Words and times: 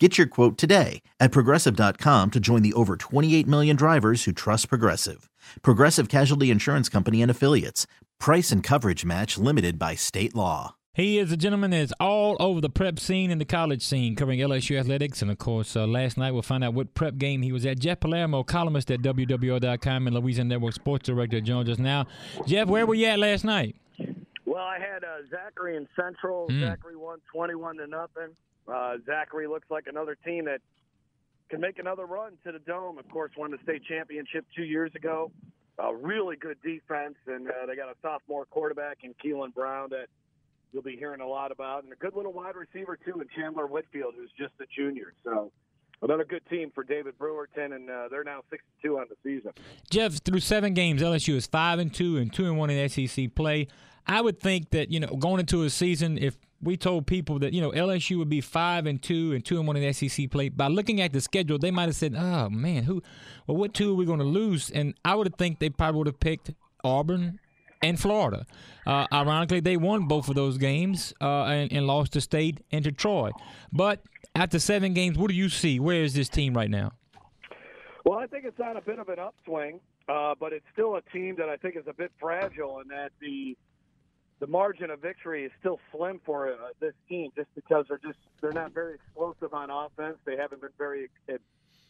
Get 0.00 0.18
your 0.18 0.26
quote 0.26 0.58
today 0.58 1.02
at 1.20 1.30
progressive.com 1.30 2.32
to 2.32 2.40
join 2.40 2.62
the 2.62 2.72
over 2.72 2.96
28 2.96 3.46
million 3.46 3.76
drivers 3.76 4.24
who 4.24 4.32
trust 4.32 4.68
Progressive. 4.68 5.30
Progressive 5.62 6.08
Casualty 6.08 6.50
Insurance 6.50 6.88
Company 6.88 7.22
and 7.22 7.30
Affiliates. 7.30 7.86
Price 8.18 8.50
and 8.50 8.60
coverage 8.60 9.04
match 9.04 9.38
limited 9.38 9.78
by 9.78 9.94
state 9.94 10.34
law. 10.34 10.74
He 10.94 11.18
is 11.18 11.30
a 11.30 11.36
gentleman 11.36 11.70
that's 11.70 11.92
all 12.00 12.36
over 12.40 12.60
the 12.60 12.70
prep 12.70 12.98
scene 12.98 13.30
and 13.30 13.40
the 13.40 13.44
college 13.44 13.82
scene, 13.82 14.16
covering 14.16 14.40
LSU 14.40 14.78
athletics. 14.78 15.22
And 15.22 15.30
of 15.30 15.38
course, 15.38 15.76
uh, 15.76 15.86
last 15.86 16.16
night 16.16 16.32
we'll 16.32 16.42
find 16.42 16.64
out 16.64 16.74
what 16.74 16.94
prep 16.94 17.16
game 17.16 17.42
he 17.42 17.52
was 17.52 17.64
at. 17.64 17.78
Jeff 17.78 18.00
Palermo, 18.00 18.42
columnist 18.42 18.90
at 18.90 19.00
WWL.com 19.00 20.06
and 20.08 20.16
Louisiana 20.16 20.50
Network 20.50 20.74
sports 20.74 21.06
director, 21.06 21.40
joins 21.40 21.68
us 21.68 21.78
now. 21.78 22.06
Jeff, 22.46 22.66
where 22.66 22.84
were 22.84 22.94
you 22.94 23.06
at 23.06 23.20
last 23.20 23.44
night? 23.44 23.76
Well, 24.44 24.62
I 24.62 24.78
had 24.78 25.04
uh, 25.04 25.26
Zachary 25.30 25.76
in 25.76 25.88
Central. 25.94 26.48
Mm. 26.48 26.60
Zachary 26.60 26.96
won 26.96 27.18
21 27.32 27.76
to 27.76 27.86
nothing. 27.86 28.34
Uh, 28.66 28.96
Zachary 29.06 29.46
looks 29.46 29.70
like 29.70 29.86
another 29.86 30.16
team 30.24 30.46
that 30.46 30.60
can 31.50 31.60
make 31.60 31.78
another 31.78 32.06
run 32.06 32.32
to 32.44 32.52
the 32.52 32.58
Dome. 32.58 32.98
Of 32.98 33.08
course, 33.10 33.32
won 33.36 33.50
the 33.50 33.58
state 33.62 33.82
championship 33.84 34.46
two 34.56 34.64
years 34.64 34.90
ago. 34.94 35.30
A 35.78 35.94
really 35.94 36.36
good 36.36 36.56
defense, 36.62 37.16
and 37.26 37.48
uh, 37.48 37.66
they 37.66 37.76
got 37.76 37.88
a 37.88 37.96
sophomore 38.00 38.46
quarterback 38.46 38.98
in 39.02 39.12
Keilon 39.14 39.52
Brown 39.52 39.90
that 39.90 40.06
you'll 40.72 40.82
be 40.82 40.96
hearing 40.96 41.20
a 41.20 41.26
lot 41.26 41.52
about, 41.52 41.84
and 41.84 41.92
a 41.92 41.96
good 41.96 42.14
little 42.14 42.32
wide 42.32 42.54
receiver 42.56 42.96
too 42.96 43.20
in 43.20 43.28
Chandler 43.34 43.66
Whitfield, 43.66 44.14
who's 44.16 44.30
just 44.38 44.52
a 44.60 44.66
junior. 44.74 45.14
So 45.24 45.50
another 46.00 46.24
good 46.24 46.42
team 46.48 46.70
for 46.74 46.84
David 46.84 47.18
Brewerton, 47.18 47.74
and 47.74 47.90
uh, 47.90 48.08
they're 48.08 48.24
now 48.24 48.42
six 48.50 48.62
two 48.82 48.98
on 48.98 49.06
the 49.08 49.16
season. 49.22 49.52
Jeff, 49.90 50.22
through 50.22 50.40
seven 50.40 50.74
games, 50.74 51.02
LSU 51.02 51.34
is 51.34 51.46
five 51.46 51.78
and 51.78 51.92
two 51.92 52.18
and 52.18 52.32
two 52.32 52.46
and 52.46 52.56
one 52.56 52.70
in 52.70 52.88
SEC 52.88 53.34
play. 53.34 53.68
I 54.06 54.20
would 54.20 54.40
think 54.40 54.70
that 54.70 54.90
you 54.90 55.00
know 55.00 55.08
going 55.08 55.40
into 55.40 55.62
a 55.62 55.70
season, 55.70 56.18
if 56.18 56.36
we 56.60 56.76
told 56.76 57.06
people 57.06 57.38
that 57.40 57.52
you 57.52 57.60
know 57.60 57.70
LSU 57.70 58.18
would 58.18 58.28
be 58.28 58.40
five 58.40 58.86
and 58.86 59.00
two 59.02 59.32
and 59.32 59.44
two 59.44 59.58
and 59.58 59.66
one 59.66 59.76
in 59.76 59.82
the 59.82 59.92
SEC 59.92 60.30
play, 60.30 60.48
by 60.48 60.68
looking 60.68 61.00
at 61.00 61.12
the 61.12 61.20
schedule, 61.20 61.58
they 61.58 61.70
might 61.70 61.86
have 61.86 61.96
said, 61.96 62.14
"Oh 62.16 62.50
man, 62.50 62.84
who? 62.84 63.02
Well, 63.46 63.56
what 63.56 63.74
two 63.74 63.92
are 63.92 63.94
we 63.94 64.04
going 64.04 64.18
to 64.18 64.24
lose?" 64.24 64.70
And 64.70 64.94
I 65.04 65.14
would 65.14 65.36
think 65.36 65.58
they 65.58 65.70
probably 65.70 65.98
would 65.98 66.06
have 66.06 66.20
picked 66.20 66.50
Auburn 66.82 67.40
and 67.82 68.00
Florida. 68.00 68.46
Uh, 68.86 69.06
ironically, 69.12 69.60
they 69.60 69.76
won 69.76 70.06
both 70.06 70.28
of 70.28 70.34
those 70.34 70.58
games 70.58 71.12
uh, 71.20 71.44
and, 71.44 71.72
and 71.72 71.86
lost 71.86 72.12
to 72.12 72.20
State 72.20 72.60
and 72.72 72.84
to 72.84 72.92
Troy. 72.92 73.30
But 73.72 74.02
after 74.34 74.58
seven 74.58 74.94
games, 74.94 75.18
what 75.18 75.28
do 75.28 75.34
you 75.34 75.48
see? 75.48 75.78
Where 75.80 76.02
is 76.02 76.14
this 76.14 76.28
team 76.28 76.54
right 76.54 76.70
now? 76.70 76.92
Well, 78.04 78.18
I 78.18 78.26
think 78.26 78.44
it's 78.44 78.60
on 78.60 78.76
a 78.76 78.82
bit 78.82 78.98
of 78.98 79.08
an 79.08 79.18
upswing, 79.18 79.80
uh, 80.08 80.34
but 80.38 80.52
it's 80.52 80.66
still 80.72 80.96
a 80.96 81.02
team 81.12 81.36
that 81.38 81.48
I 81.48 81.56
think 81.56 81.76
is 81.76 81.86
a 81.86 81.94
bit 81.94 82.12
fragile, 82.20 82.80
and 82.80 82.90
that 82.90 83.12
the 83.20 83.56
the 84.44 84.50
margin 84.50 84.90
of 84.90 85.00
victory 85.00 85.46
is 85.46 85.52
still 85.58 85.80
slim 85.90 86.20
for 86.22 86.52
uh, 86.52 86.56
this 86.78 86.92
team, 87.08 87.30
just 87.34 87.48
because 87.54 87.86
they're 87.88 87.96
just 88.04 88.18
they're 88.42 88.52
not 88.52 88.74
very 88.74 88.94
explosive 88.94 89.54
on 89.54 89.70
offense. 89.70 90.18
They 90.26 90.36
haven't 90.36 90.60
been 90.60 90.76
very 90.76 91.08
uh, 91.32 91.38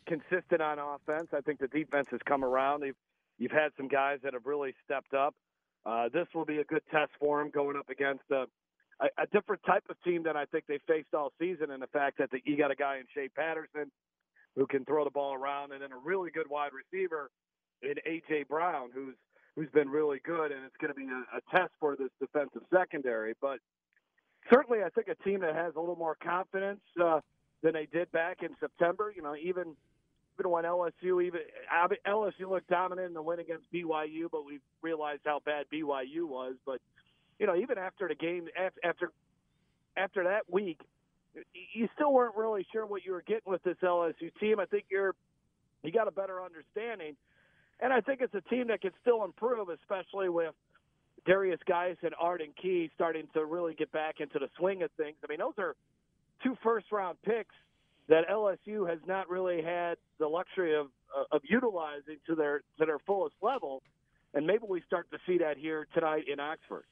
consistent 0.07 0.63
on 0.63 0.79
offense. 0.79 1.31
I 1.33 1.41
think 1.41 1.59
the 1.59 1.67
defense 1.67 2.07
has 2.13 2.21
come 2.25 2.45
around. 2.45 2.83
They've 2.83 2.95
you've 3.39 3.51
had 3.51 3.71
some 3.77 3.89
guys 3.89 4.21
that 4.23 4.35
have 4.35 4.47
really 4.47 4.73
stepped 4.85 5.15
up. 5.15 5.35
Uh, 5.85 6.09
this 6.13 6.29
will 6.33 6.45
be 6.45 6.59
a 6.59 6.65
good 6.65 6.83
test 6.93 7.11
for 7.19 7.41
them 7.41 7.51
going 7.51 7.77
up 7.77 7.91
against 7.91 8.23
a, 8.31 8.45
a, 9.01 9.07
a 9.19 9.27
different 9.33 9.63
type 9.65 9.83
of 9.91 10.01
team 10.05 10.23
than 10.23 10.37
I 10.37 10.45
think 10.45 10.67
they 10.69 10.79
faced 10.87 11.13
all 11.13 11.33
season. 11.41 11.73
And 11.73 11.83
the 11.83 11.89
fact 11.89 12.19
that 12.19 12.31
the, 12.31 12.39
you 12.45 12.57
got 12.57 12.71
a 12.71 12.77
guy 12.77 12.99
in 12.99 13.05
Shea 13.13 13.31
Patterson 13.31 13.91
who 14.55 14.69
can 14.69 14.85
throw 14.85 15.03
the 15.03 15.11
ball 15.11 15.35
around, 15.35 15.73
and 15.73 15.83
then 15.83 15.91
a 15.91 15.99
really 15.99 16.31
good 16.31 16.49
wide 16.49 16.71
receiver 16.73 17.33
in 17.83 17.95
AJ 18.07 18.47
Brown, 18.47 18.91
who's 18.95 19.17
who's 19.57 19.71
been 19.71 19.89
really 19.89 20.21
good, 20.25 20.51
and 20.53 20.65
it's 20.65 20.77
going 20.81 20.93
to 20.93 20.99
be 20.99 21.07
a, 21.07 21.37
a 21.37 21.57
test 21.57 21.73
for 21.79 21.97
this 21.97 22.11
defensive 22.21 22.63
secondary. 22.73 23.35
But 23.41 23.59
certainly, 24.53 24.83
I 24.83 24.89
think 24.91 25.09
a 25.09 25.15
team 25.23 25.41
that 25.41 25.55
has 25.55 25.75
a 25.77 25.81
little 25.81 25.97
more 25.97 26.17
confidence 26.23 26.81
uh, 27.03 27.21
than 27.63 27.73
they 27.75 27.87
did 27.87 28.11
back 28.13 28.43
in 28.43 28.51
September. 28.61 29.13
You 29.15 29.23
know, 29.23 29.37
even 29.37 29.77
even 30.39 30.51
when 30.51 30.65
LSU 30.65 31.25
even 31.25 31.41
LSU 32.07 32.51
looked 32.51 32.69
dominant 32.69 33.09
in 33.09 33.15
the 33.15 33.23
win 33.23 33.39
against 33.39 33.73
BYU, 33.73 34.27
but 34.31 34.45
we 34.45 34.61
realized 34.83 35.23
how 35.25 35.41
bad 35.45 35.67
BYU 35.73 36.25
was. 36.29 36.55
But 36.67 36.81
you 37.39 37.47
know, 37.47 37.57
even 37.57 37.79
after 37.79 38.09
the 38.09 38.15
game, 38.15 38.49
after 38.83 39.13
after 39.97 40.25
that 40.25 40.53
week, 40.53 40.81
you 41.73 41.89
still 41.95 42.13
weren't 42.13 42.37
really 42.37 42.67
sure 42.73 42.87
what 42.87 43.05
you 43.05 43.13
were 43.13 43.23
getting 43.23 43.47
with 43.47 43.63
this 43.63 43.77
LSU 43.83 44.31
team. 44.41 44.59
I 44.59 44.67
think 44.67 44.87
you're 44.91 45.15
you 45.83 45.93
got 45.93 46.09
a 46.09 46.13
better 46.13 46.43
understanding, 46.43 47.15
and 47.85 47.93
I 47.93 48.01
think 48.01 48.23
it's 48.23 48.35
a 48.35 48.41
team 48.41 48.69
that 48.69 48.81
can 48.81 48.93
still 49.03 49.25
improve, 49.25 49.69
especially 49.69 50.31
with 50.31 50.55
Derrius 51.29 51.63
Guice 51.69 51.99
and 52.03 52.15
Arden 52.19 52.49
Key 52.61 52.91
starting 52.95 53.29
to 53.35 53.45
really 53.45 53.75
get 53.75 53.93
back 53.93 54.21
into 54.21 54.39
the 54.39 54.49
swing 54.59 54.83
of 54.83 54.91
things. 54.97 55.17
I 55.23 55.27
mean, 55.29 55.39
those 55.39 55.53
are 55.59 55.77
two 56.43 56.57
first 56.65 56.87
round 56.91 57.19
picks 57.23 57.55
that 58.09 58.27
LSU 58.27 58.89
has 58.89 58.99
not 59.07 59.29
really 59.29 59.63
had 59.63 59.97
the 60.19 60.27
luxury 60.27 60.75
of 60.75 60.87
uh, 61.15 61.37
of 61.37 61.43
utilizing 61.45 62.17
to 62.27 62.35
their 62.35 62.63
to 62.79 62.87
their 62.87 62.99
fullest 63.01 63.35
level, 63.43 63.83
and 64.33 64.47
maybe 64.47 64.65
we 64.67 64.81
start 64.87 65.11
to 65.11 65.19
see 65.27 65.37
that 65.39 65.59
here 65.59 65.87
tonight 65.93 66.25
in 66.27 66.41
Oxford. 66.41 66.85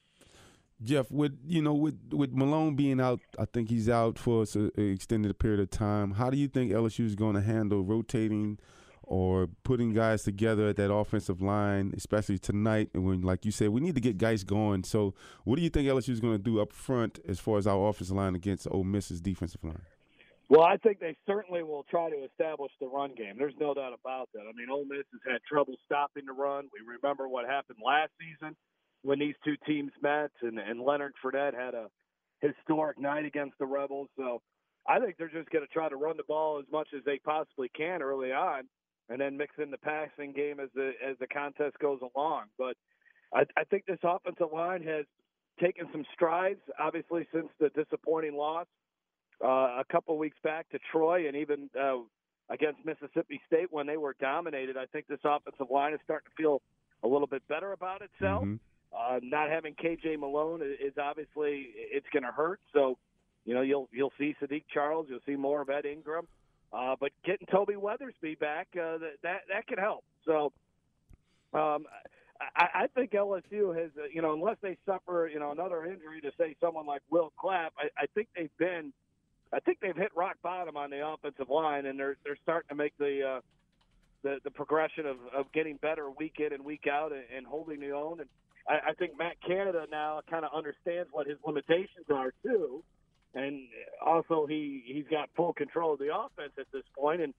Jeff, 0.83 1.09
with 1.09 1.39
you 1.43 1.63
know, 1.63 1.73
with 1.73 1.97
with 2.11 2.33
Malone 2.33 2.75
being 2.75 3.01
out, 3.01 3.19
I 3.39 3.45
think 3.45 3.69
he's 3.69 3.89
out 3.89 4.19
for 4.19 4.45
an 4.53 4.71
extended 4.75 5.39
period 5.39 5.59
of 5.59 5.71
time. 5.71 6.11
How 6.11 6.29
do 6.29 6.37
you 6.37 6.47
think 6.47 6.71
LSU 6.71 7.03
is 7.05 7.15
going 7.15 7.33
to 7.33 7.41
handle 7.41 7.83
rotating 7.83 8.59
or 9.03 9.47
putting 9.63 9.93
guys 9.93 10.23
together 10.23 10.67
at 10.67 10.75
that 10.77 10.93
offensive 10.93 11.41
line, 11.41 11.93
especially 11.95 12.39
tonight? 12.39 12.89
And 12.93 13.05
when, 13.05 13.21
like 13.21 13.45
you 13.45 13.51
said, 13.51 13.69
we 13.69 13.81
need 13.81 13.95
to 13.95 14.01
get 14.01 14.17
guys 14.17 14.43
going. 14.43 14.83
So, 14.83 15.13
what 15.43 15.57
do 15.57 15.61
you 15.61 15.69
think 15.69 15.87
LSU 15.87 16.09
is 16.09 16.19
going 16.19 16.37
to 16.37 16.43
do 16.43 16.61
up 16.61 16.73
front 16.73 17.19
as 17.27 17.39
far 17.39 17.57
as 17.57 17.67
our 17.67 17.87
offensive 17.89 18.15
line 18.15 18.35
against 18.35 18.67
Ole 18.69 18.83
Miss's 18.83 19.21
defensive 19.21 19.63
line? 19.63 19.81
Well, 20.49 20.63
I 20.63 20.77
think 20.77 20.99
they 20.99 21.15
certainly 21.25 21.63
will 21.63 21.85
try 21.89 22.09
to 22.09 22.25
establish 22.25 22.71
the 22.79 22.87
run 22.87 23.15
game. 23.15 23.35
There's 23.37 23.55
no 23.59 23.73
doubt 23.73 23.93
about 23.99 24.29
that. 24.33 24.41
I 24.41 24.51
mean, 24.55 24.69
Ole 24.69 24.85
Miss 24.85 25.05
has 25.11 25.33
had 25.33 25.41
trouble 25.49 25.75
stopping 25.85 26.25
the 26.25 26.33
run. 26.33 26.65
We 26.73 26.85
remember 26.85 27.27
what 27.27 27.45
happened 27.45 27.79
last 27.83 28.11
season 28.19 28.55
when 29.03 29.19
these 29.19 29.35
two 29.43 29.55
teams 29.65 29.91
met, 30.01 30.31
and, 30.41 30.59
and 30.59 30.81
Leonard 30.81 31.13
Fournette 31.23 31.53
had 31.53 31.73
a 31.73 31.87
historic 32.41 32.99
night 32.99 33.25
against 33.25 33.57
the 33.57 33.65
Rebels. 33.65 34.09
So 34.17 34.41
I 34.87 34.99
think 34.99 35.15
they're 35.17 35.29
just 35.29 35.49
going 35.49 35.65
to 35.65 35.73
try 35.73 35.89
to 35.89 35.95
run 35.95 36.17
the 36.17 36.23
ball 36.27 36.59
as 36.59 36.71
much 36.71 36.89
as 36.95 37.03
they 37.05 37.19
possibly 37.23 37.69
can 37.75 38.01
early 38.01 38.31
on, 38.31 38.63
and 39.09 39.19
then 39.19 39.37
mix 39.37 39.55
in 39.61 39.71
the 39.71 39.77
passing 39.77 40.31
game 40.33 40.59
as 40.59 40.69
the 40.75 40.91
as 41.05 41.17
the 41.19 41.27
contest 41.27 41.77
goes 41.79 41.99
along. 42.15 42.45
But 42.57 42.75
I, 43.33 43.43
I 43.57 43.63
think 43.65 43.85
this 43.85 43.99
offensive 44.03 44.53
line 44.53 44.83
has 44.83 45.05
taken 45.61 45.87
some 45.91 46.05
strides, 46.13 46.61
obviously 46.79 47.27
since 47.33 47.47
the 47.59 47.69
disappointing 47.69 48.35
loss 48.35 48.67
uh, 49.43 49.47
a 49.79 49.83
couple 49.91 50.17
weeks 50.17 50.37
back 50.43 50.69
to 50.69 50.79
Troy, 50.91 51.27
and 51.27 51.35
even 51.35 51.69
uh, 51.79 51.97
against 52.49 52.79
Mississippi 52.85 53.41
State 53.47 53.67
when 53.71 53.87
they 53.87 53.97
were 53.97 54.15
dominated. 54.19 54.77
I 54.77 54.85
think 54.85 55.07
this 55.07 55.19
offensive 55.23 55.67
line 55.69 55.93
is 55.93 55.99
starting 56.03 56.29
to 56.35 56.41
feel 56.41 56.61
a 57.03 57.07
little 57.07 57.27
bit 57.27 57.45
better 57.47 57.73
about 57.73 58.01
itself. 58.01 58.43
Mm-hmm. 58.43 58.55
Uh, 58.95 59.19
not 59.23 59.49
having 59.49 59.73
KJ 59.73 60.19
Malone 60.19 60.61
is 60.61 60.93
obviously 61.01 61.69
it's 61.75 62.05
going 62.13 62.23
to 62.23 62.31
hurt. 62.31 62.59
So, 62.73 62.97
you 63.43 63.55
know, 63.55 63.61
you'll 63.61 63.89
you'll 63.91 64.13
see 64.19 64.35
Saahdiq 64.41 64.63
Charles, 64.71 65.07
you'll 65.09 65.19
see 65.25 65.35
more 65.35 65.61
of 65.61 65.69
Ed 65.69 65.85
Ingram, 65.85 66.27
uh, 66.73 66.95
but 66.99 67.11
getting 67.23 67.47
Toby 67.47 67.75
Weathersby 67.75 68.39
back 68.39 68.67
uh, 68.75 68.97
that 68.97 69.13
that 69.21 69.41
that 69.49 69.67
could 69.67 69.79
help. 69.79 70.03
So, 70.25 70.51
um, 71.53 71.85
I, 72.55 72.67
I 72.73 72.87
think 72.95 73.11
LSU 73.11 73.77
has, 73.79 73.91
uh, 73.97 74.05
you 74.11 74.21
know, 74.21 74.33
unless 74.33 74.57
they 74.61 74.77
suffer, 74.85 75.29
you 75.31 75.39
know, 75.39 75.51
another 75.51 75.85
injury 75.85 76.21
to 76.21 76.31
say 76.37 76.55
someone 76.59 76.85
like 76.85 77.01
Will 77.09 77.31
Clapp, 77.39 77.73
I, 77.77 78.03
I 78.03 78.05
think 78.15 78.29
they've 78.35 78.55
been, 78.57 78.91
I 79.53 79.59
think 79.59 79.79
they've 79.81 79.95
hit 79.95 80.11
rock 80.15 80.37
bottom 80.41 80.75
on 80.75 80.89
the 80.89 81.07
offensive 81.07 81.49
line, 81.49 81.85
and 81.85 81.99
they're 81.99 82.17
they're 82.25 82.37
starting 82.41 82.69
to 82.69 82.75
make 82.75 82.97
the 82.97 83.21
uh, 83.37 83.41
the 84.23 84.37
the 84.43 84.51
progression 84.51 85.05
of, 85.05 85.17
of 85.35 85.51
getting 85.51 85.77
better 85.77 86.09
week 86.09 86.35
in 86.39 86.53
and 86.53 86.65
week 86.65 86.87
out 86.91 87.11
and, 87.11 87.23
and 87.35 87.45
holding 87.45 87.79
the 87.79 87.91
own. 87.91 88.19
And 88.19 88.29
I, 88.67 88.91
I 88.91 88.93
think 88.93 89.17
Matt 89.17 89.35
Canada 89.45 89.85
now 89.91 90.21
kind 90.29 90.43
of 90.43 90.51
understands 90.55 91.09
what 91.11 91.27
his 91.27 91.37
limitations 91.45 92.07
are 92.11 92.33
too, 92.43 92.83
and 93.35 93.67
also 94.05 94.45
he 94.45 94.83
he's 94.85 95.05
got 95.09 95.29
full 95.35 95.53
control 95.53 95.93
of 95.93 95.99
the 95.99 96.15
offense 96.15 96.53
at 96.59 96.67
this 96.71 96.83
point. 96.97 97.21
And 97.21 97.33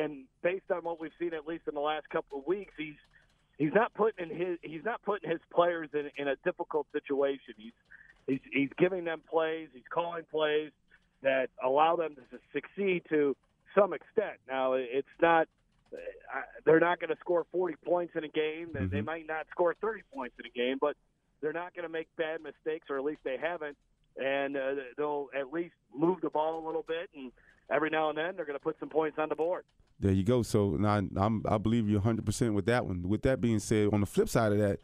and 0.00 0.24
based 0.42 0.70
on 0.70 0.82
what 0.82 1.00
we've 1.00 1.12
seen 1.18 1.34
at 1.34 1.46
least 1.46 1.64
in 1.68 1.74
the 1.74 1.80
last 1.80 2.08
couple 2.10 2.38
of 2.38 2.46
weeks, 2.46 2.72
he's 2.76 2.96
he's 3.58 3.72
not 3.74 3.92
putting 3.94 4.30
in 4.30 4.36
his 4.36 4.58
he's 4.62 4.84
not 4.84 5.02
putting 5.02 5.30
his 5.30 5.40
players 5.52 5.88
in, 5.94 6.10
in 6.16 6.28
a 6.28 6.36
difficult 6.44 6.86
situation. 6.92 7.54
He's 7.56 7.72
he's 8.26 8.40
he's 8.52 8.70
giving 8.78 9.04
them 9.04 9.22
plays, 9.28 9.68
he's 9.72 9.88
calling 9.90 10.24
plays 10.30 10.70
that 11.22 11.50
allow 11.62 11.96
them 11.96 12.14
to 12.14 12.38
succeed 12.52 13.02
to 13.08 13.36
some 13.74 13.92
extent. 13.92 14.38
Now 14.48 14.74
it's 14.74 15.06
not 15.20 15.48
they're 16.64 16.80
not 16.80 17.00
going 17.00 17.10
to 17.10 17.16
score 17.20 17.46
40 17.50 17.76
points 17.84 18.14
in 18.14 18.24
a 18.24 18.28
game. 18.28 18.68
Mm-hmm. 18.74 18.88
They 18.88 19.00
might 19.00 19.26
not 19.26 19.46
score 19.50 19.74
30 19.80 20.02
points 20.14 20.34
in 20.38 20.46
a 20.46 20.50
game, 20.50 20.76
but 20.80 20.96
they're 21.40 21.52
not 21.52 21.74
going 21.74 21.84
to 21.84 21.88
make 21.88 22.08
bad 22.16 22.42
mistakes, 22.42 22.88
or 22.90 22.98
at 22.98 23.04
least 23.04 23.20
they 23.24 23.36
haven't. 23.40 23.76
And 24.22 24.56
uh, 24.56 24.74
they'll 24.96 25.28
at 25.38 25.52
least 25.52 25.74
move 25.94 26.20
the 26.20 26.30
ball 26.30 26.64
a 26.64 26.66
little 26.66 26.84
bit, 26.86 27.08
and 27.14 27.30
every 27.70 27.90
now 27.90 28.08
and 28.08 28.18
then 28.18 28.36
they're 28.36 28.44
going 28.44 28.58
to 28.58 28.62
put 28.62 28.78
some 28.80 28.88
points 28.88 29.18
on 29.18 29.28
the 29.28 29.36
board. 29.36 29.64
There 30.00 30.12
you 30.12 30.24
go. 30.24 30.42
So 30.42 30.70
now 30.70 30.94
I'm, 31.16 31.42
I 31.48 31.58
believe 31.58 31.88
you 31.88 31.96
100 31.96 32.24
percent 32.24 32.54
with 32.54 32.66
that 32.66 32.86
one. 32.86 33.08
With 33.08 33.22
that 33.22 33.40
being 33.40 33.58
said, 33.58 33.90
on 33.92 34.00
the 34.00 34.06
flip 34.06 34.28
side 34.28 34.52
of 34.52 34.58
that, 34.58 34.78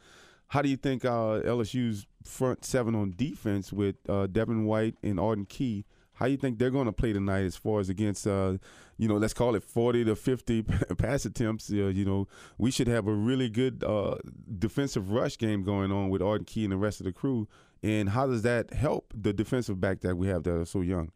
how 0.49 0.63
do 0.63 0.69
you 0.69 0.77
think 0.77 1.05
uh, 1.05 1.41
LSU's 1.45 2.07
front 2.23 2.65
seven 2.65 2.95
on 2.95 3.15
defense 3.17 3.73
with 3.73 3.97
uh, 4.09 4.27
Devin 4.27 4.65
White 4.65 4.97
and 5.03 5.19
Arden 5.19 5.47
Key? 5.47 5.85
How 6.15 6.27
do 6.27 6.31
you 6.31 6.37
think 6.37 6.59
they're 6.59 6.71
going 6.71 6.87
to 6.87 6.93
play 6.93 7.13
tonight 7.13 7.45
as 7.45 7.57
far 7.57 7.81
as 7.81 7.89
against, 7.89 8.27
uh, 8.27 8.59
you 8.97 9.09
know, 9.09 9.17
let's 9.17 9.35
call 9.35 9.57
it 9.57 9.65
40 9.65 10.05
to 10.05 10.15
50 10.15 10.63
pass 10.99 11.25
attempts? 11.25 11.71
Uh, 11.71 11.87
you 11.87 12.05
know, 12.05 12.29
we 12.57 12.71
should 12.71 12.87
have 12.87 13.09
a 13.09 13.13
really 13.13 13.49
good 13.49 13.83
uh, 13.83 14.17
defensive 14.59 15.11
rush 15.11 15.37
game 15.39 15.65
going 15.65 15.91
on 15.91 16.11
with 16.11 16.23
Arden 16.23 16.45
Key 16.45 16.65
and 16.65 16.73
the 16.73 16.77
rest 16.77 17.01
of 17.01 17.07
the 17.07 17.13
crew. 17.13 17.49
And 17.85 18.09
how 18.09 18.27
does 18.27 18.41
that 18.43 18.73
help 18.73 19.13
the 19.15 19.35
defensive 19.35 19.79
back 19.79 20.01
that 20.01 20.17
we 20.17 20.27
have 20.29 20.43
that 20.45 20.55
are 20.55 20.65
so 20.65 20.81
young? 20.81 21.13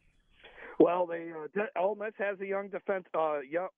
Well, 0.79 1.07
they 1.07 1.31
uh, 1.33 1.65
Ole 1.81 1.95
Miss 1.95 2.13
has 2.19 2.39
a 2.43 2.47
young 2.47 2.69
defense. 2.69 3.07
Uh, 3.15 3.41
young, 3.41 3.69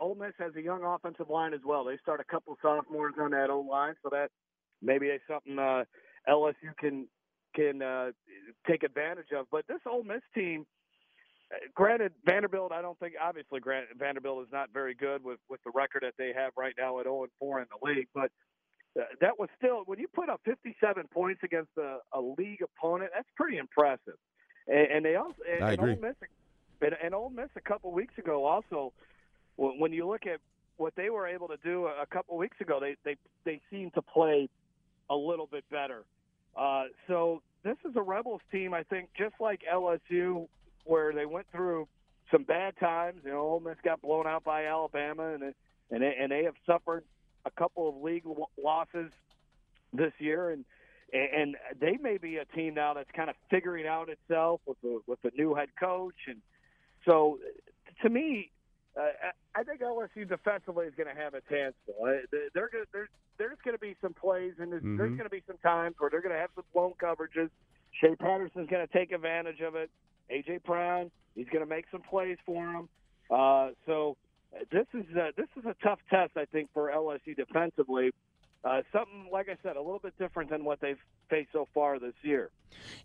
Ole 0.00 0.14
Miss 0.14 0.32
has 0.38 0.56
a 0.56 0.62
young 0.62 0.82
offensive 0.82 1.28
line 1.28 1.52
as 1.52 1.60
well. 1.66 1.84
They 1.84 1.98
start 1.98 2.18
a 2.18 2.24
couple 2.24 2.56
sophomores 2.62 3.12
on 3.20 3.32
that 3.32 3.50
O 3.50 3.60
line, 3.60 3.92
so 4.02 4.08
that 4.12 4.30
maybe 4.80 5.08
it's 5.08 5.22
something 5.28 5.58
uh, 5.58 5.84
LSU 6.26 6.74
can 6.78 7.06
can 7.54 7.82
uh, 7.82 8.12
take 8.66 8.84
advantage 8.84 9.32
of. 9.38 9.44
But 9.52 9.66
this 9.68 9.80
Ole 9.86 10.04
Miss 10.04 10.22
team, 10.34 10.64
uh, 11.52 11.58
granted, 11.74 12.12
Vanderbilt, 12.24 12.72
I 12.72 12.80
don't 12.80 12.98
think 12.98 13.16
obviously 13.22 13.60
Grant, 13.60 13.88
Vanderbilt 13.98 14.46
is 14.46 14.48
not 14.50 14.70
very 14.72 14.94
good 14.94 15.22
with 15.22 15.40
with 15.50 15.60
the 15.66 15.72
record 15.74 16.04
that 16.04 16.14
they 16.16 16.32
have 16.34 16.52
right 16.56 16.74
now 16.78 17.00
at 17.00 17.04
0 17.04 17.24
and 17.24 17.32
4 17.38 17.60
in 17.60 17.66
the 17.68 17.86
league, 17.86 18.08
but. 18.14 18.30
Uh, 18.98 19.04
that 19.20 19.38
was 19.38 19.48
still 19.56 19.82
when 19.86 19.98
you 19.98 20.08
put 20.08 20.28
up 20.28 20.40
57 20.44 21.06
points 21.12 21.42
against 21.44 21.70
a, 21.78 21.98
a 22.12 22.20
league 22.20 22.62
opponent. 22.62 23.10
That's 23.14 23.28
pretty 23.36 23.58
impressive. 23.58 24.18
And, 24.66 24.90
and 24.90 25.04
they 25.04 25.16
also 25.16 25.36
and, 25.48 25.64
I 25.64 25.72
agree. 25.72 25.92
And 25.92 26.04
Ole 26.04 26.08
Miss, 26.08 26.16
and, 26.82 26.96
and 27.02 27.14
Ole 27.14 27.30
Miss 27.30 27.50
a 27.56 27.60
couple 27.60 27.92
weeks 27.92 28.14
ago 28.18 28.44
also, 28.44 28.92
when 29.56 29.92
you 29.92 30.08
look 30.08 30.26
at 30.26 30.40
what 30.76 30.94
they 30.96 31.10
were 31.10 31.26
able 31.26 31.46
to 31.48 31.58
do 31.62 31.86
a 31.86 32.06
couple 32.06 32.36
weeks 32.36 32.56
ago, 32.60 32.80
they 32.80 32.96
they 33.04 33.16
they 33.44 33.60
seem 33.70 33.90
to 33.92 34.02
play 34.02 34.48
a 35.08 35.14
little 35.14 35.46
bit 35.46 35.64
better. 35.70 36.04
Uh, 36.56 36.84
so 37.06 37.42
this 37.62 37.76
is 37.88 37.94
a 37.96 38.02
Rebels 38.02 38.40
team, 38.50 38.72
I 38.74 38.82
think, 38.84 39.10
just 39.16 39.34
like 39.38 39.60
LSU, 39.70 40.48
where 40.84 41.12
they 41.12 41.26
went 41.26 41.46
through 41.52 41.86
some 42.30 42.44
bad 42.44 42.74
times. 42.78 43.20
You 43.24 43.32
know, 43.32 43.40
Ole 43.40 43.60
Miss 43.60 43.76
got 43.84 44.00
blown 44.00 44.26
out 44.26 44.44
by 44.44 44.66
Alabama, 44.66 45.34
and 45.34 45.54
and 45.90 46.02
they, 46.02 46.16
and 46.18 46.32
they 46.32 46.44
have 46.44 46.54
suffered 46.66 47.04
a 47.44 47.50
couple 47.50 47.88
of 47.88 47.96
league 48.02 48.24
losses 48.62 49.10
this 49.92 50.12
year, 50.18 50.50
and 50.50 50.64
and 51.12 51.56
they 51.80 51.96
may 52.00 52.18
be 52.18 52.36
a 52.36 52.44
team 52.44 52.74
now 52.74 52.94
that's 52.94 53.10
kind 53.16 53.28
of 53.28 53.36
figuring 53.50 53.86
out 53.86 54.08
itself 54.08 54.60
with 54.66 54.80
the 54.82 55.00
with 55.06 55.20
the 55.22 55.30
new 55.36 55.54
head 55.54 55.68
coach, 55.78 56.14
and 56.28 56.38
so 57.04 57.38
to 58.02 58.08
me, 58.08 58.50
uh, 58.96 59.30
I 59.54 59.62
think 59.64 59.80
LSU 59.80 60.28
defensively 60.28 60.86
is 60.86 60.94
going 60.96 61.14
to 61.14 61.20
have 61.20 61.34
its 61.34 61.46
hands 61.48 61.74
full. 61.86 62.06
They're 62.54 62.70
gonna, 62.72 62.84
there's 62.92 63.08
there's 63.38 63.58
going 63.64 63.74
to 63.74 63.80
be 63.80 63.96
some 64.02 64.12
plays, 64.12 64.52
and 64.58 64.70
there's, 64.70 64.82
mm-hmm. 64.82 64.98
there's 64.98 65.16
going 65.16 65.24
to 65.24 65.30
be 65.30 65.42
some 65.46 65.56
times 65.58 65.96
where 65.98 66.10
they're 66.10 66.20
going 66.20 66.34
to 66.34 66.40
have 66.40 66.50
some 66.54 66.64
blown 66.74 66.92
coverages. 67.02 67.48
Shea 68.00 68.14
Patterson's 68.16 68.68
going 68.68 68.86
to 68.86 68.92
take 68.92 69.12
advantage 69.12 69.60
of 69.60 69.74
it. 69.74 69.90
AJ 70.30 70.62
Brown, 70.64 71.10
he's 71.34 71.46
going 71.46 71.64
to 71.64 71.68
make 71.68 71.86
some 71.90 72.02
plays 72.02 72.36
for 72.44 72.64
him. 72.70 72.88
Uh, 73.30 73.70
so 73.86 74.16
this 74.70 74.86
is 74.94 75.04
a, 75.16 75.30
this 75.36 75.48
is 75.56 75.64
a 75.64 75.74
tough 75.82 76.00
test, 76.10 76.32
I 76.36 76.44
think, 76.46 76.70
for 76.72 76.90
LSU 76.90 77.36
defensively. 77.36 78.10
Uh, 78.62 78.82
something 78.92 79.28
like 79.32 79.48
I 79.48 79.56
said, 79.62 79.76
a 79.76 79.80
little 79.80 79.98
bit 79.98 80.14
different 80.18 80.50
than 80.50 80.64
what 80.64 80.80
they've 80.80 80.98
faced 81.30 81.50
so 81.52 81.66
far 81.72 81.98
this 81.98 82.14
year. 82.22 82.50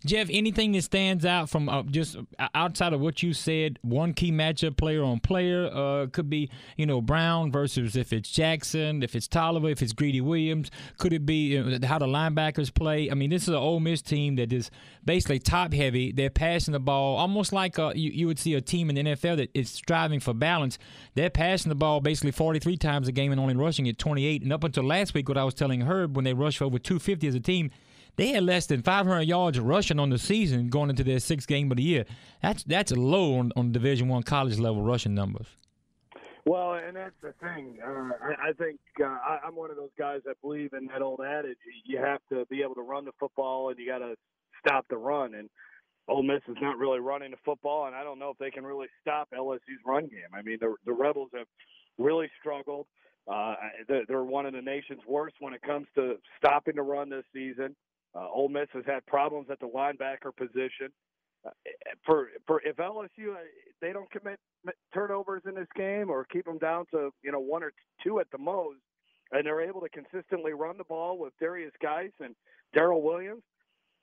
Jeff, 0.04 0.28
anything 0.30 0.72
that 0.72 0.82
stands 0.82 1.24
out 1.24 1.50
from 1.50 1.68
uh, 1.68 1.82
just 1.82 2.16
outside 2.54 2.92
of 2.92 3.00
what 3.00 3.22
you 3.22 3.32
said, 3.32 3.78
one 3.82 4.14
key 4.14 4.30
matchup 4.30 4.76
player 4.76 5.02
on 5.02 5.18
player 5.18 5.66
uh, 5.66 6.06
could 6.12 6.30
be, 6.30 6.50
you 6.76 6.86
know, 6.86 7.00
Brown 7.00 7.50
versus 7.50 7.96
if 7.96 8.12
it's 8.12 8.30
Jackson, 8.30 9.02
if 9.02 9.16
it's 9.16 9.26
Toliver, 9.26 9.70
if 9.70 9.82
it's 9.82 9.92
Greedy 9.92 10.20
Williams. 10.20 10.70
Could 10.98 11.12
it 11.12 11.26
be 11.26 11.48
you 11.54 11.64
know, 11.64 11.86
how 11.86 11.98
the 11.98 12.06
linebackers 12.06 12.72
play? 12.72 13.10
I 13.10 13.14
mean, 13.14 13.30
this 13.30 13.42
is 13.42 13.48
an 13.48 13.54
Ole 13.56 13.80
Miss 13.80 14.02
team 14.02 14.36
that 14.36 14.52
is 14.52 14.70
basically 15.04 15.38
top 15.38 15.72
heavy. 15.72 16.12
They're 16.12 16.30
passing 16.30 16.72
the 16.72 16.80
ball 16.80 17.16
almost 17.16 17.52
like 17.52 17.78
a, 17.78 17.92
you, 17.94 18.10
you 18.10 18.26
would 18.26 18.38
see 18.38 18.54
a 18.54 18.60
team 18.60 18.90
in 18.90 18.96
the 18.96 19.02
NFL 19.02 19.38
that 19.38 19.50
is 19.54 19.70
striving 19.70 20.20
for 20.20 20.34
balance. 20.34 20.78
They're 21.14 21.30
passing 21.30 21.70
the 21.70 21.74
ball 21.74 22.00
basically 22.00 22.32
43 22.32 22.76
times 22.76 23.08
a 23.08 23.12
game 23.12 23.32
and 23.32 23.40
only 23.40 23.56
rushing 23.56 23.86
it 23.86 23.98
28. 23.98 24.42
And 24.42 24.52
up 24.52 24.62
until 24.62 24.84
last 24.84 25.14
week, 25.14 25.28
what 25.28 25.38
I 25.38 25.44
was 25.46 25.54
telling 25.54 25.82
Herb 25.82 26.16
when 26.16 26.24
they 26.24 26.34
rushed 26.34 26.58
for 26.58 26.64
over 26.64 26.78
250 26.78 27.26
as 27.28 27.34
a 27.34 27.40
team, 27.40 27.70
they 28.16 28.28
had 28.28 28.44
less 28.44 28.66
than 28.66 28.82
500 28.82 29.22
yards 29.22 29.58
rushing 29.60 29.98
on 29.98 30.10
the 30.10 30.18
season 30.18 30.68
going 30.68 30.90
into 30.90 31.04
their 31.04 31.20
sixth 31.20 31.46
game 31.46 31.70
of 31.70 31.76
the 31.76 31.82
year. 31.82 32.04
That's 32.42 32.64
that's 32.64 32.92
low 32.92 33.38
on, 33.38 33.52
on 33.56 33.72
Division 33.72 34.08
One 34.08 34.22
college 34.22 34.58
level 34.58 34.82
rushing 34.82 35.14
numbers. 35.14 35.46
Well, 36.46 36.74
and 36.74 36.96
that's 36.96 37.14
the 37.22 37.34
thing. 37.40 37.78
Uh, 37.84 38.10
I, 38.22 38.50
I 38.50 38.52
think 38.52 38.78
uh, 39.00 39.04
I, 39.04 39.40
I'm 39.44 39.56
one 39.56 39.70
of 39.70 39.76
those 39.76 39.90
guys 39.98 40.20
that 40.26 40.40
believe 40.42 40.72
in 40.72 40.86
that 40.86 41.02
old 41.02 41.20
adage: 41.20 41.58
you 41.84 41.98
have 41.98 42.20
to 42.30 42.46
be 42.46 42.62
able 42.62 42.76
to 42.76 42.82
run 42.82 43.04
the 43.04 43.12
football, 43.18 43.70
and 43.70 43.78
you 43.78 43.86
got 43.86 43.98
to 43.98 44.14
stop 44.64 44.86
the 44.88 44.96
run. 44.96 45.34
And 45.34 45.50
Ole 46.08 46.22
Miss 46.22 46.42
is 46.48 46.56
not 46.60 46.78
really 46.78 47.00
running 47.00 47.32
the 47.32 47.36
football, 47.44 47.86
and 47.86 47.96
I 47.96 48.04
don't 48.04 48.18
know 48.18 48.30
if 48.30 48.38
they 48.38 48.50
can 48.50 48.64
really 48.64 48.86
stop 49.02 49.28
LSU's 49.36 49.82
run 49.84 50.04
game. 50.04 50.32
I 50.32 50.42
mean, 50.42 50.58
the, 50.60 50.74
the 50.84 50.92
Rebels 50.92 51.30
have 51.36 51.48
really 51.98 52.30
struggled. 52.40 52.86
Uh, 53.30 53.54
they're 53.88 54.22
one 54.22 54.46
of 54.46 54.52
the 54.52 54.62
nation's 54.62 55.00
worst 55.06 55.36
when 55.40 55.52
it 55.52 55.62
comes 55.62 55.86
to 55.96 56.16
stopping 56.38 56.76
the 56.76 56.82
run 56.82 57.10
this 57.10 57.24
season. 57.32 57.74
Uh, 58.14 58.28
Ole 58.32 58.48
Miss 58.48 58.68
has 58.72 58.84
had 58.86 59.04
problems 59.06 59.48
at 59.50 59.58
the 59.60 59.68
linebacker 59.68 60.34
position. 60.36 60.92
Uh, 61.44 61.50
for 62.04 62.28
for 62.46 62.62
if 62.64 62.76
LSU 62.76 63.32
uh, 63.32 63.38
they 63.80 63.92
don't 63.92 64.10
commit 64.10 64.38
turnovers 64.94 65.42
in 65.46 65.54
this 65.54 65.68
game 65.76 66.08
or 66.08 66.24
keep 66.24 66.44
them 66.44 66.58
down 66.58 66.86
to 66.92 67.10
you 67.22 67.32
know 67.32 67.40
one 67.40 67.62
or 67.62 67.72
two 68.02 68.20
at 68.20 68.30
the 68.30 68.38
most, 68.38 68.78
and 69.32 69.44
they're 69.44 69.60
able 69.60 69.80
to 69.80 69.88
consistently 69.88 70.52
run 70.52 70.78
the 70.78 70.84
ball 70.84 71.18
with 71.18 71.32
Derrius 71.42 71.72
Guice 71.82 72.12
and 72.20 72.34
Darrel 72.74 73.02
Williams, 73.02 73.42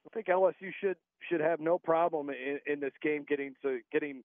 I 0.05 0.09
think 0.13 0.27
LSU 0.27 0.71
should 0.81 0.97
should 1.29 1.41
have 1.41 1.59
no 1.59 1.77
problem 1.77 2.29
in, 2.29 2.59
in 2.67 2.79
this 2.79 2.93
game 3.01 3.25
getting 3.27 3.53
to 3.61 3.79
getting 3.91 4.23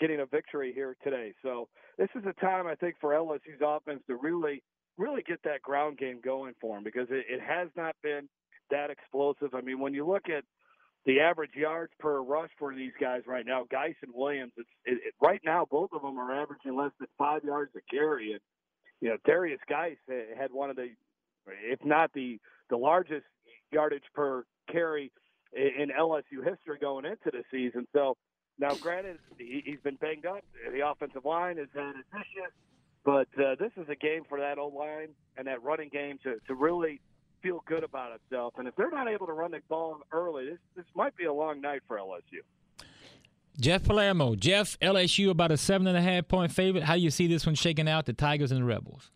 getting 0.00 0.20
a 0.20 0.26
victory 0.26 0.72
here 0.74 0.96
today. 1.04 1.32
So 1.42 1.68
this 1.98 2.08
is 2.16 2.24
a 2.26 2.32
time 2.40 2.66
I 2.66 2.74
think 2.74 2.96
for 3.00 3.10
LSU's 3.10 3.60
offense 3.62 4.00
to 4.08 4.16
really 4.16 4.62
really 4.98 5.22
get 5.22 5.42
that 5.44 5.62
ground 5.62 5.98
game 5.98 6.20
going 6.22 6.52
for 6.60 6.76
them 6.76 6.84
because 6.84 7.08
it, 7.10 7.24
it 7.28 7.40
has 7.40 7.68
not 7.76 7.96
been 8.02 8.28
that 8.70 8.90
explosive. 8.90 9.54
I 9.54 9.62
mean, 9.62 9.80
when 9.80 9.94
you 9.94 10.06
look 10.06 10.28
at 10.28 10.44
the 11.06 11.20
average 11.20 11.54
yards 11.54 11.92
per 11.98 12.20
rush 12.20 12.50
for 12.58 12.74
these 12.74 12.92
guys 13.00 13.22
right 13.26 13.46
now, 13.46 13.64
Guice 13.70 13.94
and 14.02 14.12
Williams, 14.14 14.52
it's 14.56 14.68
it, 14.84 14.98
it, 15.06 15.14
right 15.22 15.40
now 15.44 15.66
both 15.70 15.90
of 15.94 16.02
them 16.02 16.18
are 16.18 16.32
averaging 16.32 16.76
less 16.76 16.92
than 16.98 17.08
five 17.16 17.42
yards 17.44 17.72
a 17.76 17.80
carry. 17.90 18.32
And 18.32 18.40
you 19.00 19.08
know, 19.08 19.16
Derrius 19.26 19.58
Guice 19.68 19.96
had 20.38 20.52
one 20.52 20.70
of 20.70 20.76
the, 20.76 20.88
if 21.46 21.84
not 21.84 22.12
the 22.12 22.38
the 22.68 22.76
largest 22.76 23.24
yardage 23.72 24.04
per 24.14 24.44
carry 24.70 25.10
in 25.52 25.88
LSU 25.98 26.44
history 26.44 26.78
going 26.80 27.04
into 27.04 27.30
the 27.32 27.42
season. 27.50 27.86
So 27.92 28.16
now, 28.60 28.74
granted, 28.74 29.18
he's 29.38 29.80
been 29.82 29.96
banged 29.96 30.26
up. 30.26 30.44
The 30.70 30.86
offensive 30.86 31.24
line 31.24 31.56
has 31.56 31.68
had 31.74 31.94
issues, 32.12 32.52
but 33.04 33.26
uh, 33.42 33.54
this 33.58 33.72
is 33.78 33.88
a 33.88 33.96
game 33.96 34.24
for 34.28 34.38
that 34.38 34.58
O 34.58 34.68
line 34.68 35.08
and 35.38 35.46
that 35.46 35.62
running 35.62 35.88
game 35.88 36.18
to 36.24 36.36
to 36.46 36.54
really 36.54 37.00
feel 37.42 37.64
good 37.66 37.82
about 37.82 38.12
itself. 38.12 38.54
And 38.58 38.68
if 38.68 38.76
they're 38.76 38.90
not 38.90 39.08
able 39.08 39.26
to 39.26 39.32
run 39.32 39.52
the 39.52 39.60
ball 39.70 39.96
early, 40.12 40.44
this 40.50 40.58
this 40.76 40.84
might 40.94 41.16
be 41.16 41.24
a 41.24 41.32
long 41.32 41.62
night 41.62 41.80
for 41.88 41.96
LSU. 41.96 42.42
Jeff 43.58 43.84
Palermo, 43.84 44.34
Jeff, 44.34 44.78
LSU 44.80 45.30
about 45.30 45.50
a 45.52 45.56
seven 45.56 45.86
and 45.86 45.96
a 45.96 46.02
half 46.02 46.28
point 46.28 46.52
favorite. 46.52 46.84
How 46.84 46.94
do 46.94 47.00
you 47.00 47.10
see 47.10 47.26
this 47.26 47.46
one 47.46 47.54
shaking 47.54 47.88
out? 47.88 48.04
The 48.04 48.12
Tigers 48.12 48.52
and 48.52 48.60
the 48.60 48.64
Rebels. 48.64 49.10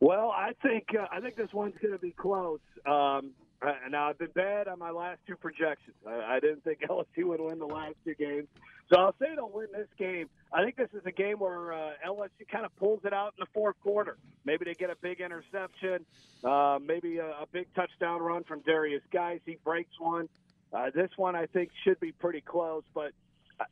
Well, 0.00 0.30
I 0.30 0.52
think 0.62 0.88
uh, 0.98 1.06
I 1.10 1.20
think 1.20 1.36
this 1.36 1.52
one's 1.54 1.74
going 1.80 1.94
to 1.94 1.98
be 1.98 2.12
close. 2.12 2.60
Um, 2.84 3.32
uh, 3.60 3.72
now 3.90 4.08
I've 4.08 4.18
been 4.18 4.30
bad 4.34 4.68
on 4.68 4.78
my 4.78 4.90
last 4.90 5.20
two 5.26 5.36
projections. 5.36 5.96
I, 6.06 6.36
I 6.36 6.40
didn't 6.40 6.64
think 6.64 6.80
LSU 6.88 7.24
would 7.24 7.40
win 7.40 7.58
the 7.58 7.66
last 7.66 7.94
two 8.04 8.14
games, 8.14 8.48
so 8.90 8.98
I'll 8.98 9.14
say 9.20 9.34
they'll 9.34 9.50
win 9.50 9.68
this 9.72 9.88
game. 9.98 10.28
I 10.52 10.62
think 10.64 10.76
this 10.76 10.90
is 10.94 11.02
a 11.04 11.12
game 11.12 11.38
where 11.38 11.72
uh, 11.72 11.90
LSU 12.06 12.48
kind 12.50 12.64
of 12.64 12.74
pulls 12.76 13.00
it 13.04 13.12
out 13.12 13.34
in 13.38 13.40
the 13.40 13.48
fourth 13.52 13.76
quarter. 13.82 14.16
Maybe 14.44 14.64
they 14.64 14.74
get 14.74 14.90
a 14.90 14.96
big 15.00 15.20
interception, 15.20 16.06
uh, 16.44 16.78
maybe 16.84 17.18
a, 17.18 17.26
a 17.26 17.46
big 17.50 17.72
touchdown 17.74 18.22
run 18.22 18.44
from 18.44 18.60
Derrius 18.60 19.02
Guice. 19.12 19.40
He 19.44 19.58
breaks 19.64 19.98
one. 19.98 20.28
Uh, 20.72 20.90
this 20.94 21.10
one 21.16 21.34
I 21.34 21.46
think 21.46 21.70
should 21.84 21.98
be 22.00 22.12
pretty 22.12 22.40
close, 22.40 22.84
but 22.94 23.12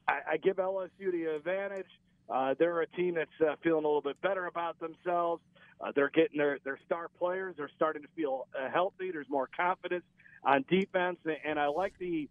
I, 0.08 0.20
I 0.32 0.36
give 0.38 0.56
LSU 0.56 1.12
the 1.12 1.36
advantage. 1.36 1.86
Uh, 2.28 2.54
they're 2.58 2.80
a 2.80 2.86
team 2.88 3.14
that's 3.14 3.30
uh, 3.40 3.54
feeling 3.62 3.84
a 3.84 3.88
little 3.88 4.02
bit 4.02 4.20
better 4.20 4.46
about 4.46 4.78
themselves. 4.80 5.42
Uh, 5.80 5.92
they're 5.94 6.10
getting 6.10 6.38
their, 6.38 6.58
their 6.64 6.78
star 6.86 7.08
players. 7.18 7.54
They're 7.56 7.70
starting 7.76 8.02
to 8.02 8.08
feel 8.16 8.46
uh, 8.58 8.70
healthy. 8.70 9.10
There's 9.12 9.28
more 9.28 9.48
confidence 9.54 10.04
on 10.44 10.64
defense, 10.68 11.18
and 11.44 11.58
I 11.58 11.66
like 11.66 11.94
the 11.98 12.28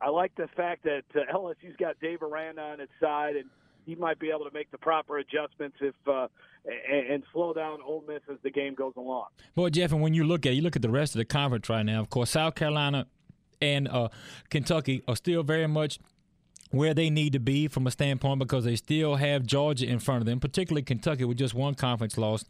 I 0.00 0.10
like 0.10 0.34
the 0.36 0.48
fact 0.56 0.84
that 0.84 1.02
uh, 1.14 1.32
LSU's 1.34 1.76
got 1.76 1.98
Dave 2.00 2.22
Aranda 2.22 2.62
on 2.62 2.80
its 2.80 2.92
side, 3.00 3.34
and 3.36 3.46
he 3.84 3.94
might 3.94 4.18
be 4.18 4.30
able 4.30 4.44
to 4.44 4.52
make 4.52 4.70
the 4.70 4.78
proper 4.78 5.18
adjustments 5.18 5.76
if 5.80 5.94
uh, 6.06 6.28
and, 6.64 7.06
and 7.06 7.22
slow 7.32 7.52
down 7.52 7.78
Ole 7.84 8.04
Miss 8.06 8.20
as 8.30 8.38
the 8.42 8.50
game 8.50 8.74
goes 8.74 8.92
along. 8.96 9.26
Boy, 9.54 9.70
Jeff, 9.70 9.92
and 9.92 10.00
when 10.00 10.14
you 10.14 10.24
look 10.24 10.46
at 10.46 10.54
you 10.54 10.62
look 10.62 10.76
at 10.76 10.82
the 10.82 10.90
rest 10.90 11.14
of 11.14 11.18
the 11.18 11.24
conference 11.24 11.68
right 11.68 11.84
now. 11.84 12.00
Of 12.00 12.10
course, 12.10 12.30
South 12.30 12.54
Carolina 12.54 13.06
and 13.60 13.88
uh, 13.88 14.08
Kentucky 14.50 15.02
are 15.08 15.16
still 15.16 15.42
very 15.42 15.66
much 15.66 15.98
where 16.70 16.94
they 16.94 17.10
need 17.10 17.32
to 17.32 17.38
be 17.38 17.68
from 17.68 17.86
a 17.86 17.90
standpoint 17.90 18.38
because 18.38 18.64
they 18.64 18.76
still 18.76 19.16
have 19.16 19.46
Georgia 19.46 19.86
in 19.86 19.98
front 19.98 20.20
of 20.20 20.26
them, 20.26 20.40
particularly 20.40 20.82
Kentucky 20.82 21.24
with 21.24 21.38
just 21.38 21.54
one 21.54 21.74
conference 21.74 22.18
loss. 22.18 22.44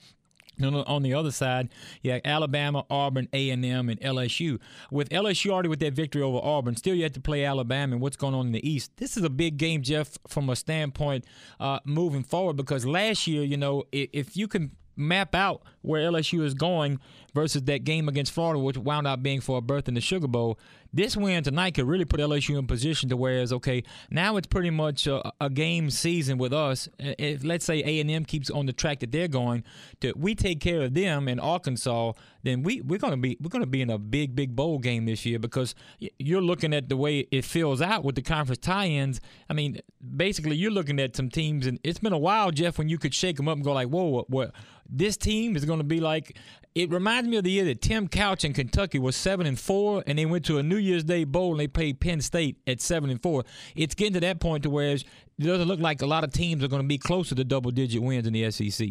On 0.60 1.04
the 1.04 1.14
other 1.14 1.30
side, 1.30 1.68
yeah, 2.02 2.18
Alabama, 2.25 2.84
Auburn, 2.90 3.28
A 3.32 3.50
and 3.50 3.64
M, 3.64 3.88
and 3.88 4.00
LSU. 4.00 4.58
With 4.90 5.08
LSU 5.10 5.50
already 5.50 5.68
with 5.68 5.78
that 5.78 5.92
victory 5.92 6.20
over 6.20 6.40
Auburn, 6.42 6.75
still 6.75 6.96
yet 6.96 7.14
to 7.14 7.20
play 7.20 7.44
Alabama 7.44 7.92
and 7.92 8.02
what's 8.02 8.16
going 8.16 8.34
on 8.34 8.46
in 8.46 8.52
the 8.52 8.68
East. 8.68 8.90
This 8.96 9.16
is 9.16 9.22
a 9.22 9.30
big 9.30 9.56
game, 9.56 9.82
Jeff, 9.82 10.18
from 10.26 10.50
a 10.50 10.56
standpoint 10.56 11.26
uh, 11.60 11.78
moving 11.84 12.25
forward 12.25 12.56
because 12.56 12.84
last 12.84 13.28
year, 13.28 13.44
you 13.44 13.56
know, 13.56 13.84
if 13.92 14.37
you 14.37 14.48
can 14.48 14.72
map 14.98 15.34
out 15.34 15.62
where 15.82 16.10
LSU 16.10 16.42
is 16.42 16.54
going 16.54 16.98
versus 17.34 17.62
that 17.62 17.84
game 17.84 18.08
against 18.08 18.32
Florida, 18.32 18.58
which 18.58 18.76
wound 18.76 19.06
up 19.06 19.22
being 19.22 19.40
for 19.40 19.58
a 19.58 19.60
berth 19.60 19.88
in 19.88 19.94
the 19.94 20.00
Sugar 20.00 20.26
Bowl, 20.26 20.58
this 20.92 21.16
win 21.16 21.42
tonight 21.45 21.75
could 21.75 21.87
really 21.87 22.04
put 22.04 22.21
LSU 22.21 22.59
in 22.59 22.66
position 22.66 23.09
to 23.11 23.16
where 23.16 23.38
it's 23.38 23.52
okay. 23.52 23.83
Now 24.11 24.37
it's 24.37 24.47
pretty 24.47 24.71
much 24.71 25.07
a, 25.07 25.33
a 25.40 25.50
game 25.50 25.90
season 25.90 26.38
with 26.38 26.52
us. 26.52 26.88
If 26.99 27.45
let's 27.45 27.64
say 27.64 27.83
A 27.85 28.00
and 28.00 28.11
M 28.11 28.25
keeps 28.25 28.50
on 28.50 28.66
the 28.66 28.73
track 28.73 29.00
that 29.00 29.12
they're 29.12 29.28
going, 29.28 29.64
to 30.00 30.12
we 30.16 30.35
take 30.35 30.61
care 30.61 30.83
of 30.83 30.95
them 30.95 31.28
in 31.28 31.38
Arkansas, 31.38 32.12
then 32.42 32.62
we 32.62 32.80
we're 32.80 32.99
gonna 32.99 33.16
be 33.16 33.37
we're 33.40 33.50
gonna 33.50 33.66
be 33.66 33.83
in 33.83 33.90
a 33.90 33.99
big 33.99 34.35
big 34.35 34.57
bowl 34.57 34.78
game 34.78 35.04
this 35.04 35.26
year 35.26 35.38
because 35.38 35.75
you're 36.18 36.40
looking 36.40 36.73
at 36.73 36.88
the 36.88 36.97
way 36.97 37.26
it 37.30 37.45
fills 37.45 37.83
out 37.83 38.04
with 38.04 38.14
the 38.14 38.23
conference 38.23 38.61
tie-ins. 38.61 39.21
I 39.50 39.52
mean, 39.52 39.80
basically 40.16 40.57
you're 40.57 40.71
looking 40.71 40.99
at 41.00 41.16
some 41.16 41.28
teams, 41.28 41.66
and 41.66 41.78
it's 41.85 41.99
been 41.99 42.12
a 42.12 42.18
while, 42.18 42.50
Jeff, 42.50 42.78
when 42.78 42.88
you 42.88 42.99
could 42.99 43.14
shake 43.14 43.37
them 43.37 43.49
up 43.49 43.57
and 43.57 43.64
go 43.64 43.73
like, 43.73 43.88
whoa, 43.88 44.04
what, 44.04 44.30
what 44.30 44.52
this 44.88 45.16
team 45.16 45.57
is 45.57 45.64
going 45.64 45.78
to 45.78 45.85
be 45.85 46.00
like 46.00 46.37
it 46.75 46.90
reminds 46.90 47.28
me 47.28 47.37
of 47.37 47.44
the 47.44 47.50
year 47.50 47.64
that 47.64 47.80
Tim 47.80 48.08
Couch 48.08 48.44
in 48.44 48.52
Kentucky 48.52 48.98
was 48.98 49.16
seven 49.16 49.46
and 49.46 49.58
four, 49.58 50.04
and 50.06 50.18
they 50.18 50.26
went 50.26 50.44
to 50.46 50.58
a 50.58 50.62
New 50.62 50.76
Year's 50.76 51.04
Day 51.04 51.25
bowl 51.25 51.52
and 51.52 51.60
they 51.60 51.66
played 51.66 52.00
Penn 52.00 52.20
State 52.20 52.56
at 52.66 52.80
seven 52.80 53.10
and 53.10 53.20
four. 53.20 53.44
It's 53.75 53.94
getting 53.94 54.14
to 54.14 54.20
that 54.20 54.40
point 54.40 54.62
to 54.62 54.70
where 54.70 54.92
it 54.92 55.04
doesn't 55.40 55.68
look 55.68 55.80
like 55.80 56.02
a 56.02 56.06
lot 56.06 56.25
of 56.25 56.32
teams 56.32 56.62
are 56.62 56.68
going 56.68 56.82
to 56.82 56.88
be 56.88 56.98
closer 56.98 57.34
to 57.34 57.44
double 57.44 57.70
digit 57.70 58.02
wins 58.02 58.26
in 58.26 58.32
the 58.32 58.50
SEC. 58.50 58.88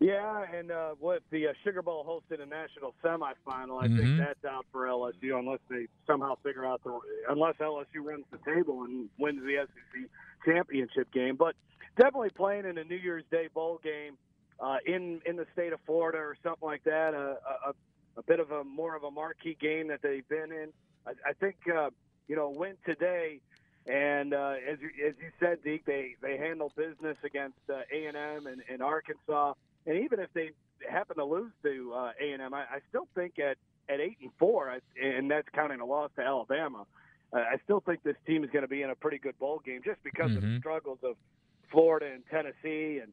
Yeah, 0.00 0.44
and 0.54 0.70
uh, 0.70 0.90
what 1.00 1.22
the 1.30 1.48
uh, 1.48 1.52
Sugar 1.64 1.82
Bowl 1.82 2.04
hosted 2.06 2.40
a 2.40 2.46
national 2.46 2.94
semifinal, 3.04 3.82
I 3.82 3.88
mm-hmm. 3.88 3.96
think 3.96 4.18
that's 4.18 4.44
out 4.44 4.64
for 4.70 4.86
LSU 4.86 5.36
unless 5.36 5.58
they 5.68 5.88
somehow 6.06 6.36
figure 6.44 6.64
out 6.64 6.82
the 6.84 7.00
unless 7.28 7.56
LSU 7.56 8.04
runs 8.04 8.24
the 8.30 8.38
table 8.48 8.84
and 8.84 9.08
wins 9.18 9.40
the 9.42 9.66
SEC 9.66 10.08
championship 10.44 11.12
game. 11.12 11.34
But 11.34 11.56
definitely 11.98 12.30
playing 12.30 12.66
in 12.66 12.78
a 12.78 12.84
New 12.84 12.96
Year's 12.96 13.24
Day 13.32 13.48
bowl 13.52 13.80
game 13.82 14.16
uh, 14.60 14.76
in 14.86 15.20
in 15.26 15.36
the 15.36 15.46
state 15.52 15.72
of 15.72 15.80
Florida 15.86 16.18
or 16.18 16.36
something 16.42 16.66
like 16.66 16.84
that. 16.84 17.14
A, 17.14 17.36
a, 17.68 17.74
a 18.18 18.22
bit 18.22 18.40
of 18.40 18.50
a 18.50 18.64
more 18.64 18.96
of 18.96 19.04
a 19.04 19.10
marquee 19.10 19.56
game 19.58 19.88
that 19.88 20.02
they've 20.02 20.28
been 20.28 20.50
in. 20.52 20.72
I, 21.06 21.12
I 21.30 21.32
think 21.32 21.56
uh, 21.72 21.90
you 22.26 22.36
know 22.36 22.50
win 22.50 22.74
today, 22.84 23.40
and 23.86 24.34
uh, 24.34 24.54
as 24.70 24.78
you 24.80 24.90
as 25.06 25.14
you 25.20 25.30
said, 25.40 25.62
Deke, 25.62 25.84
they 25.84 26.16
they 26.20 26.36
handle 26.36 26.72
business 26.76 27.16
against 27.24 27.58
uh, 27.70 27.80
A 27.92 28.06
and 28.06 28.16
M 28.16 28.46
and 28.46 28.62
in 28.68 28.82
Arkansas, 28.82 29.54
and 29.86 29.98
even 30.04 30.18
if 30.20 30.32
they 30.34 30.50
happen 30.88 31.16
to 31.16 31.24
lose 31.24 31.52
to 31.62 31.92
uh, 31.94 32.10
A 32.20 32.32
and 32.32 32.42
M, 32.42 32.52
I, 32.52 32.62
I 32.62 32.78
still 32.88 33.06
think 33.14 33.38
at 33.38 33.56
at 33.88 34.00
eight 34.00 34.18
and 34.20 34.30
four, 34.38 34.70
I, 34.70 34.80
and 35.02 35.30
that's 35.30 35.48
counting 35.54 35.80
a 35.80 35.86
loss 35.86 36.10
to 36.16 36.22
Alabama. 36.22 36.86
Uh, 37.32 37.38
I 37.38 37.56
still 37.64 37.80
think 37.80 38.02
this 38.02 38.16
team 38.26 38.42
is 38.42 38.50
going 38.50 38.62
to 38.62 38.68
be 38.68 38.82
in 38.82 38.90
a 38.90 38.94
pretty 38.94 39.18
good 39.18 39.38
bowl 39.38 39.60
game 39.64 39.82
just 39.84 40.02
because 40.02 40.28
mm-hmm. 40.28 40.36
of 40.36 40.42
the 40.42 40.48
mm-hmm. 40.48 40.58
struggles 40.58 40.98
of 41.02 41.16
Florida 41.70 42.06
and 42.12 42.22
Tennessee 42.30 43.00
and 43.02 43.12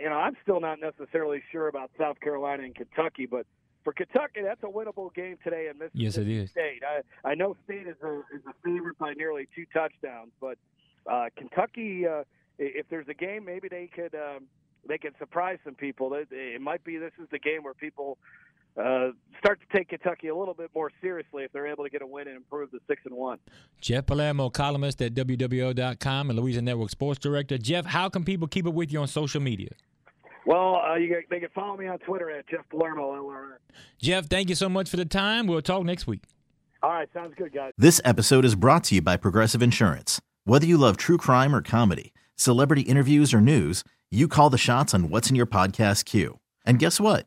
you 0.00 0.08
know, 0.08 0.16
I'm 0.16 0.36
still 0.42 0.60
not 0.60 0.78
necessarily 0.80 1.42
sure 1.52 1.68
about 1.68 1.90
South 1.98 2.20
Carolina 2.20 2.64
and 2.64 2.74
Kentucky, 2.74 3.26
but 3.26 3.46
for 3.84 3.92
Kentucky, 3.92 4.40
that's 4.42 4.62
a 4.62 4.66
winnable 4.66 5.12
game 5.14 5.38
today 5.42 5.68
in 5.70 5.78
Mississippi 5.78 6.04
yes, 6.04 6.16
it 6.16 6.28
is. 6.28 6.50
State. 6.50 6.82
I, 6.84 7.28
I 7.28 7.34
know 7.34 7.56
State 7.64 7.86
is 7.86 7.96
a 8.02 8.18
is 8.34 8.42
a 8.48 8.52
favorite 8.64 8.98
by 8.98 9.14
nearly 9.14 9.48
two 9.54 9.64
touchdowns, 9.72 10.32
but 10.40 10.58
uh, 11.10 11.26
Kentucky, 11.36 12.06
uh, 12.06 12.24
if 12.58 12.86
there's 12.90 13.08
a 13.08 13.14
game, 13.14 13.44
maybe 13.44 13.68
they 13.68 13.86
could 13.86 14.14
um, 14.14 14.46
they 14.86 14.98
could 14.98 15.14
surprise 15.18 15.58
some 15.64 15.74
people. 15.74 16.12
It, 16.14 16.28
it 16.30 16.60
might 16.60 16.84
be 16.84 16.98
this 16.98 17.12
is 17.20 17.28
the 17.30 17.38
game 17.38 17.62
where 17.62 17.74
people 17.74 18.18
uh, 18.76 19.10
start 19.38 19.60
to 19.60 19.76
take 19.76 19.88
Kentucky 19.88 20.28
a 20.28 20.36
little 20.36 20.54
bit 20.54 20.70
more 20.74 20.90
seriously 21.00 21.44
if 21.44 21.52
they're 21.52 21.66
able 21.66 21.84
to 21.84 21.90
get 21.90 22.02
a 22.02 22.06
win 22.06 22.28
and 22.28 22.36
improve 22.36 22.70
the 22.70 22.78
six 22.86 23.02
and 23.04 23.14
one. 23.14 23.38
Jeff 23.80 24.06
Palermo, 24.06 24.50
columnist 24.50 25.02
at 25.02 25.14
WWL.com 25.14 26.30
and 26.30 26.38
Louisiana 26.38 26.66
Network 26.66 26.90
Sports 26.90 27.18
Director. 27.18 27.58
Jeff, 27.58 27.86
how 27.86 28.08
can 28.08 28.24
people 28.24 28.46
keep 28.46 28.66
up 28.66 28.74
with 28.74 28.92
you 28.92 29.00
on 29.00 29.08
social 29.08 29.40
media? 29.40 29.70
Well, 30.46 30.76
uh, 30.76 30.94
you, 30.96 31.22
they 31.30 31.40
can 31.40 31.50
follow 31.54 31.76
me 31.76 31.86
on 31.86 31.98
Twitter 31.98 32.30
at 32.30 32.48
Jeff 32.48 32.68
Palermo 32.70 33.12
LRN. 33.12 33.56
Jeff, 34.00 34.26
thank 34.26 34.48
you 34.48 34.54
so 34.54 34.68
much 34.68 34.88
for 34.88 34.96
the 34.96 35.04
time. 35.04 35.46
We'll 35.46 35.62
talk 35.62 35.84
next 35.84 36.06
week. 36.06 36.22
All 36.82 36.90
right, 36.90 37.08
sounds 37.12 37.34
good, 37.36 37.52
guys. 37.52 37.72
This 37.76 38.00
episode 38.04 38.44
is 38.44 38.54
brought 38.54 38.84
to 38.84 38.94
you 38.94 39.02
by 39.02 39.16
Progressive 39.16 39.62
Insurance. 39.62 40.20
Whether 40.44 40.66
you 40.66 40.78
love 40.78 40.96
true 40.96 41.18
crime 41.18 41.54
or 41.54 41.60
comedy, 41.60 42.14
celebrity 42.36 42.82
interviews 42.82 43.34
or 43.34 43.40
news, 43.40 43.84
you 44.10 44.28
call 44.28 44.48
the 44.48 44.58
shots 44.58 44.94
on 44.94 45.10
what's 45.10 45.28
in 45.28 45.36
your 45.36 45.46
podcast 45.46 46.06
queue. 46.06 46.40
And 46.64 46.78
guess 46.78 46.98
what? 46.98 47.26